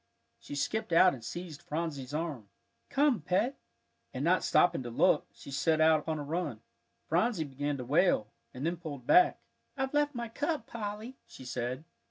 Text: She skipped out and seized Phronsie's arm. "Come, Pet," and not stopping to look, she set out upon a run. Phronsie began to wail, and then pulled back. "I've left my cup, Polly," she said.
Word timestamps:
She 0.39 0.55
skipped 0.55 0.91
out 0.91 1.13
and 1.13 1.23
seized 1.23 1.61
Phronsie's 1.61 2.11
arm. 2.11 2.49
"Come, 2.89 3.21
Pet," 3.21 3.59
and 4.11 4.25
not 4.25 4.43
stopping 4.43 4.81
to 4.81 4.89
look, 4.89 5.27
she 5.31 5.51
set 5.51 5.79
out 5.79 5.99
upon 5.99 6.17
a 6.17 6.23
run. 6.23 6.61
Phronsie 7.05 7.43
began 7.43 7.77
to 7.77 7.85
wail, 7.85 8.33
and 8.51 8.65
then 8.65 8.77
pulled 8.77 9.05
back. 9.05 9.43
"I've 9.77 9.93
left 9.93 10.15
my 10.15 10.27
cup, 10.27 10.65
Polly," 10.65 11.19
she 11.27 11.45
said. 11.45 11.83